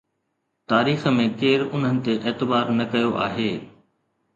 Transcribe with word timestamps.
تاريخ 0.73 1.03
۾ 1.19 1.23
ڪير 1.43 1.59
انهن 1.73 1.95
تي 2.11 2.19
اعتبار 2.27 2.65
نه 2.79 2.85
ڪيو 2.97 3.17
آهي؟ 3.29 3.51